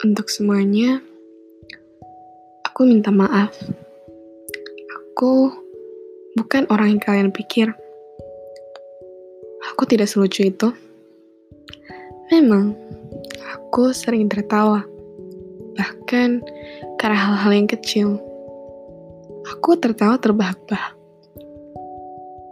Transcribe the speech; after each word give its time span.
Untuk 0.00 0.32
semuanya, 0.32 1.04
aku 2.64 2.88
minta 2.88 3.12
maaf. 3.12 3.52
Aku 4.96 5.52
bukan 6.40 6.64
orang 6.72 6.96
yang 6.96 7.02
kalian 7.04 7.28
pikir. 7.28 7.68
Aku 9.68 9.84
tidak 9.84 10.08
selucu 10.08 10.48
itu. 10.48 10.72
Memang, 12.32 12.72
aku 13.52 13.92
sering 13.92 14.24
tertawa. 14.32 14.88
Bahkan 15.76 16.48
karena 16.96 17.18
hal-hal 17.20 17.52
yang 17.52 17.68
kecil. 17.68 18.16
Aku 19.52 19.76
tertawa 19.76 20.16
terbahak-bahak. 20.16 20.96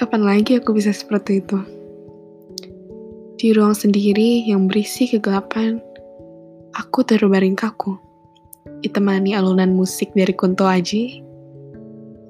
Kapan 0.00 0.24
lagi 0.24 0.56
aku 0.56 0.72
bisa 0.72 0.96
seperti 0.96 1.44
itu? 1.44 1.60
Di 3.36 3.52
ruang 3.52 3.76
sendiri 3.76 4.48
yang 4.48 4.64
berisi 4.64 5.04
kegelapan, 5.04 5.84
Aku 6.84 7.00
terbaring 7.00 7.56
kaku, 7.56 7.96
ditemani 8.84 9.32
alunan 9.32 9.72
musik 9.72 10.12
dari 10.12 10.36
Kunto 10.36 10.68
Aji, 10.68 11.24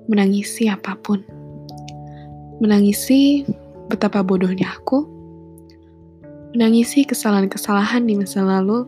menangisi 0.06 0.70
apa 0.70 0.94
pun. 0.94 1.18
Menangisi 2.62 3.42
betapa 3.90 4.22
bodohnya 4.22 4.70
aku, 4.70 5.10
menangisi 6.54 7.02
kesalahan-kesalahan 7.02 8.06
di 8.06 8.14
masa 8.14 8.46
lalu, 8.46 8.86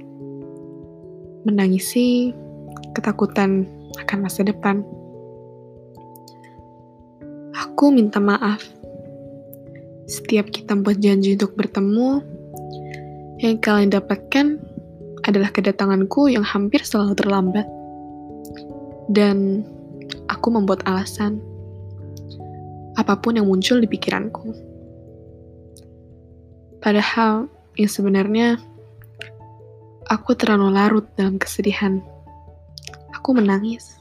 menangisi 1.42 2.30
ketakutan 2.94 3.66
akan 4.06 4.18
masa 4.22 4.46
depan. 4.46 4.86
Aku 7.58 7.90
minta 7.90 8.22
maaf. 8.22 8.62
Setiap 10.06 10.54
kita 10.54 10.78
buat 10.78 11.02
janji 11.02 11.34
untuk 11.34 11.58
bertemu, 11.58 12.23
yang 13.42 13.58
kalian 13.58 13.90
dapatkan 13.90 14.65
adalah 15.27 15.51
kedatanganku 15.51 16.30
yang 16.30 16.46
hampir 16.46 16.87
selalu 16.87 17.19
terlambat. 17.19 17.66
Dan 19.10 19.66
aku 20.30 20.49
membuat 20.55 20.87
alasan. 20.87 21.43
Apa 22.96 23.19
pun 23.19 23.37
yang 23.37 23.51
muncul 23.51 23.82
di 23.82 23.91
pikiranku. 23.91 24.54
Padahal 26.80 27.51
yang 27.77 27.91
sebenarnya 27.91 28.57
aku 30.09 30.32
terlalu 30.38 30.73
larut 30.73 31.07
dalam 31.19 31.37
kesedihan. 31.37 32.01
Aku 33.13 33.35
menangis. 33.35 33.99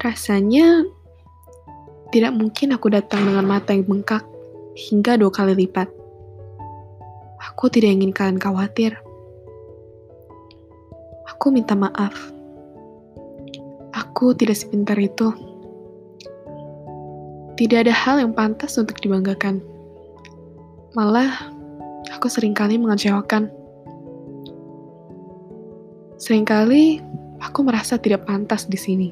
Rasanya 0.00 0.86
tidak 2.14 2.32
mungkin 2.32 2.72
aku 2.72 2.94
datang 2.94 3.26
dengan 3.26 3.42
mata 3.42 3.74
yang 3.74 3.84
bengkak 3.90 4.22
hingga 4.74 5.18
dua 5.18 5.34
kali 5.34 5.66
lipat. 5.66 5.90
Aku 7.52 7.68
tidak 7.68 8.00
ingin 8.00 8.14
kalian 8.14 8.40
khawatir. 8.40 9.03
Aku 11.44 11.52
minta 11.52 11.76
maaf. 11.76 12.16
Aku 13.92 14.32
tidak 14.32 14.56
sepintar 14.56 14.96
itu. 14.96 15.28
Tidak 17.60 17.84
ada 17.84 17.92
hal 17.92 18.16
yang 18.16 18.32
pantas 18.32 18.80
untuk 18.80 18.96
dibanggakan. 19.04 19.60
Malah, 20.96 21.52
aku 22.16 22.32
sering 22.32 22.56
kali 22.56 22.80
mengecewakan. 22.80 23.52
Seringkali, 26.16 27.04
aku 27.44 27.60
merasa 27.60 28.00
tidak 28.00 28.24
pantas 28.24 28.64
di 28.64 28.80
sini. 28.80 29.08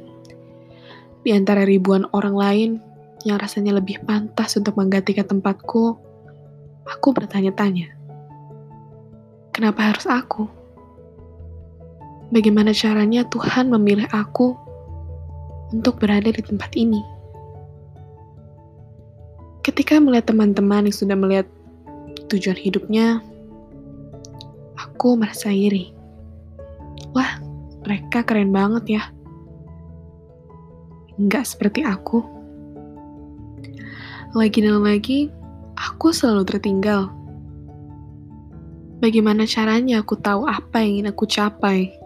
Di 1.20 1.36
antara 1.36 1.69
ribuan 1.69 2.08
orang 2.17 2.33
lain 2.33 2.70
yang 3.28 3.36
rasanya 3.44 3.77
lebih 3.77 4.00
pantas 4.08 4.56
untuk 4.56 4.80
menggantikan 4.80 5.28
tempatku, 5.28 6.00
aku 6.89 7.08
bertanya-tanya, 7.12 7.92
kenapa 9.52 9.92
harus 9.92 10.08
aku? 10.08 10.61
Bagaimana 12.32 12.72
caranya 12.72 13.28
Tuhan 13.28 13.68
memilih 13.68 14.08
aku 14.10 14.56
untuk 15.70 16.00
berada 16.00 16.32
di 16.32 16.40
tempat 16.40 16.72
ini. 16.74 17.04
Ketika 19.62 20.00
melihat 20.02 20.32
teman-teman 20.34 20.90
yang 20.90 20.96
sudah 20.96 21.14
melihat 21.14 21.46
tujuan 22.32 22.58
hidupnya, 22.58 23.22
aku 24.74 25.14
merasa 25.14 25.52
iri. 25.52 25.94
Wah, 27.14 27.38
mereka 27.86 28.26
keren 28.26 28.50
banget 28.50 28.98
ya. 28.98 29.02
Enggak 31.20 31.46
seperti 31.46 31.86
aku. 31.86 32.24
Lagi 34.32 34.64
dan 34.64 34.80
lagi, 34.80 35.28
aku 35.76 36.10
selalu 36.10 36.42
tertinggal. 36.48 37.12
Bagaimana 38.98 39.44
caranya 39.44 40.00
aku 40.00 40.16
tahu 40.16 40.48
apa 40.48 40.80
yang 40.82 41.04
ingin 41.04 41.10
aku 41.12 41.28
capai? 41.28 42.02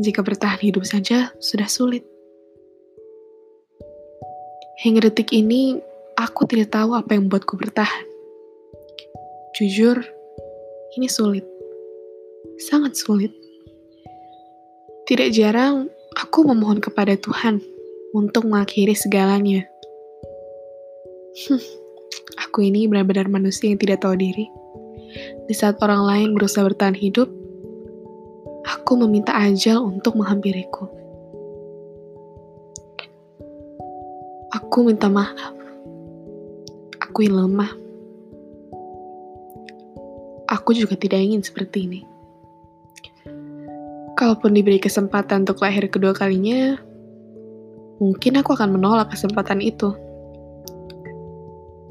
Jika 0.00 0.24
bertahan 0.24 0.56
hidup 0.64 0.88
saja 0.88 1.28
sudah 1.44 1.68
sulit. 1.68 2.08
Hingga 4.80 5.12
detik 5.12 5.36
ini, 5.36 5.76
aku 6.16 6.48
tidak 6.48 6.72
tahu 6.72 6.96
apa 6.96 7.12
yang 7.12 7.28
membuatku 7.28 7.60
bertahan. 7.60 8.08
Jujur, 9.60 10.00
ini 10.96 11.04
sulit. 11.04 11.44
Sangat 12.56 12.96
sulit. 12.96 13.28
Tidak 15.04 15.28
jarang 15.36 15.92
aku 16.16 16.48
memohon 16.48 16.80
kepada 16.80 17.12
Tuhan 17.20 17.60
untuk 18.16 18.48
mengakhiri 18.48 18.96
segalanya. 18.96 19.68
aku 22.40 22.64
ini 22.66 22.88
benar-benar 22.88 23.28
manusia 23.28 23.68
yang 23.68 23.76
tidak 23.76 24.00
tahu 24.00 24.16
diri. 24.16 24.48
Di 25.44 25.54
saat 25.54 25.76
orang 25.82 26.02
lain 26.06 26.28
berusaha 26.32 26.64
bertahan 26.64 26.96
hidup, 26.96 27.28
aku 28.90 29.06
meminta 29.06 29.30
ajal 29.38 29.86
untuk 29.86 30.18
menghampiriku. 30.18 30.90
Aku 34.50 34.82
minta 34.82 35.06
maaf. 35.06 35.54
Aku 36.98 37.22
yang 37.22 37.38
lemah. 37.38 37.70
Aku 40.50 40.74
juga 40.74 40.98
tidak 40.98 41.22
ingin 41.22 41.38
seperti 41.38 41.86
ini. 41.86 42.02
Kalaupun 44.18 44.58
diberi 44.58 44.82
kesempatan 44.82 45.46
untuk 45.46 45.62
lahir 45.62 45.86
kedua 45.86 46.10
kalinya, 46.10 46.74
mungkin 48.02 48.42
aku 48.42 48.58
akan 48.58 48.74
menolak 48.74 49.14
kesempatan 49.14 49.62
itu. 49.62 49.94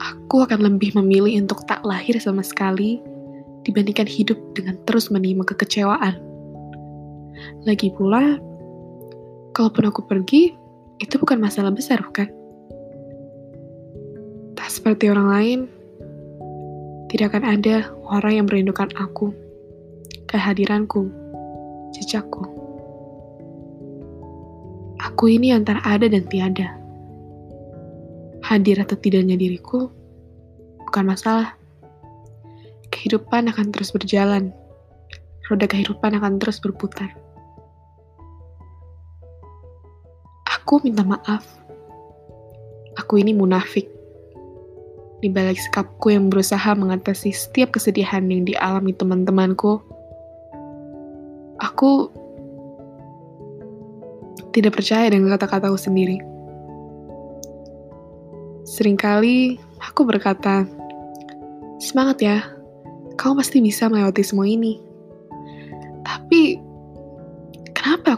Aku 0.04 0.44
akan 0.44 0.68
lebih 0.68 1.00
memilih 1.00 1.48
untuk 1.48 1.64
tak 1.64 1.80
lahir 1.88 2.20
sama 2.20 2.44
sekali 2.44 3.00
dibandingkan 3.64 4.04
hidup 4.04 4.36
dengan 4.52 4.76
terus 4.84 5.08
menerima 5.08 5.48
kekecewaan. 5.48 6.29
Lagi 7.64 7.92
pula, 7.94 8.38
kalaupun 9.56 9.90
aku 9.90 10.06
pergi, 10.06 10.54
itu 11.00 11.16
bukan 11.16 11.40
masalah 11.40 11.72
besar, 11.72 12.00
bukan? 12.04 12.28
Tak 14.56 14.70
seperti 14.70 15.08
orang 15.08 15.28
lain, 15.32 15.60
tidak 17.10 17.34
akan 17.34 17.44
ada 17.58 17.90
orang 18.06 18.34
yang 18.40 18.46
merindukan 18.46 18.92
aku, 19.00 19.34
kehadiranku, 20.30 21.10
jejakku. 21.96 22.46
Aku 25.00 25.32
ini 25.32 25.56
antara 25.56 25.80
ada 25.88 26.06
dan 26.12 26.28
tiada. 26.28 26.76
Hadir 28.44 28.80
atau 28.84 28.96
tidaknya 28.96 29.36
diriku 29.36 29.92
bukan 30.90 31.06
masalah. 31.06 31.54
Kehidupan 32.90 33.48
akan 33.52 33.70
terus 33.70 33.94
berjalan. 33.94 34.50
Roda 35.50 35.66
kehidupan 35.66 36.14
akan 36.14 36.38
terus 36.38 36.62
berputar. 36.62 37.10
Aku 40.46 40.78
minta 40.86 41.02
maaf. 41.02 41.42
Aku 43.02 43.18
ini 43.18 43.34
munafik. 43.34 43.90
Di 45.20 45.28
balik 45.34 45.58
sikapku 45.58 46.14
yang 46.14 46.30
berusaha 46.30 46.78
mengatasi 46.78 47.34
setiap 47.34 47.74
kesedihan 47.74 48.22
yang 48.30 48.46
dialami 48.46 48.94
teman-temanku, 48.94 49.82
aku 51.58 52.14
tidak 54.54 54.78
percaya 54.78 55.10
dengan 55.10 55.34
kata-kataku 55.34 55.82
sendiri. 55.82 56.22
Seringkali 58.70 59.58
aku 59.82 60.06
berkata, 60.06 60.70
"Semangat 61.82 62.22
ya, 62.22 62.46
kamu 63.18 63.42
pasti 63.42 63.58
bisa 63.66 63.90
melewati 63.90 64.22
semua 64.22 64.46
ini." 64.46 64.89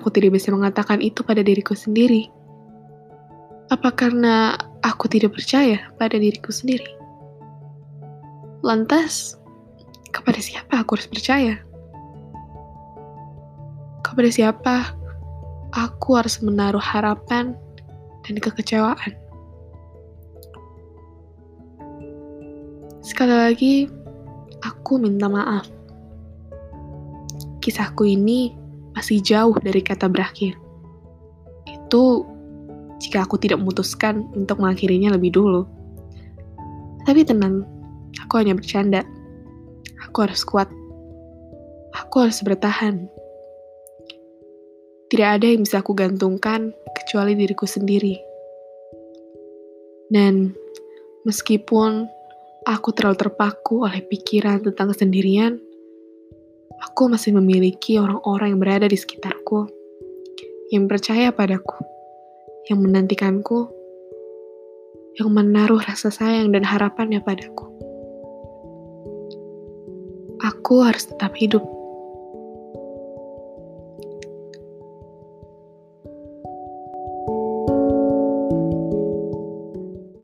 Aku 0.02 0.10
tidak 0.10 0.34
bisa 0.34 0.50
mengatakan 0.50 0.98
itu 0.98 1.22
pada 1.22 1.46
diriku 1.46 1.78
sendiri? 1.78 2.26
Apa 3.70 3.94
karena 3.94 4.58
aku 4.82 5.06
tidak 5.06 5.38
percaya 5.38 5.78
pada 6.02 6.18
diriku 6.18 6.50
sendiri? 6.50 6.90
Lantas, 8.66 9.38
kepada 10.10 10.42
siapa 10.42 10.82
aku 10.82 10.98
harus 10.98 11.06
percaya? 11.06 11.62
Kepada 14.02 14.30
siapa 14.34 14.98
aku 15.70 16.18
harus 16.18 16.42
menaruh 16.42 16.82
harapan 16.82 17.54
dan 18.26 18.36
kekecewaan? 18.42 19.14
Sekali 23.06 23.34
lagi, 23.38 23.76
aku 24.66 24.98
minta 24.98 25.30
maaf. 25.30 25.70
Kisahku 27.62 28.10
ini 28.10 28.61
masih 28.96 29.24
jauh 29.24 29.56
dari 29.60 29.80
kata 29.80 30.12
berakhir. 30.12 30.56
Itu 31.68 32.26
jika 33.02 33.26
aku 33.26 33.42
tidak 33.42 33.60
memutuskan 33.64 34.30
untuk 34.38 34.62
mengakhirinya 34.62 35.18
lebih 35.18 35.34
dulu. 35.34 35.66
Tapi 37.02 37.26
tenang, 37.26 37.66
aku 38.22 38.34
hanya 38.38 38.54
bercanda. 38.54 39.02
Aku 40.06 40.22
harus 40.22 40.46
kuat. 40.46 40.70
Aku 41.98 42.22
harus 42.22 42.40
bertahan. 42.46 43.10
Tidak 45.12 45.28
ada 45.28 45.44
yang 45.44 45.66
bisa 45.66 45.84
aku 45.84 45.92
gantungkan 45.92 46.72
kecuali 46.96 47.36
diriku 47.36 47.68
sendiri. 47.68 48.16
Dan 50.08 50.56
meskipun 51.28 52.08
aku 52.68 52.90
terlalu 52.96 53.18
terpaku 53.18 53.84
oleh 53.84 54.04
pikiran 54.08 54.64
tentang 54.64 54.94
kesendirian, 54.94 55.60
aku 56.80 57.12
masih 57.12 57.36
memiliki 57.36 58.00
orang-orang 58.00 58.56
yang 58.56 58.62
berada 58.62 58.88
di 58.88 58.96
sekitarku, 58.96 59.68
yang 60.72 60.88
percaya 60.88 61.34
padaku, 61.36 61.84
yang 62.72 62.80
menantikanku, 62.80 63.68
yang 65.20 65.34
menaruh 65.36 65.84
rasa 65.84 66.08
sayang 66.08 66.56
dan 66.56 66.64
harapannya 66.64 67.20
padaku. 67.20 67.68
Aku 70.40 70.88
harus 70.88 71.10
tetap 71.12 71.36
hidup 71.36 71.62